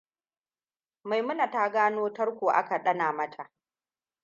Maimuna 1.03 1.51
ta 1.51 1.69
gano 1.71 2.09
tarko 2.13 2.49
aka 2.49 2.77
ɗana 2.83 3.11
mata. 3.13 3.51